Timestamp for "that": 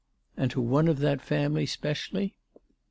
0.97-1.21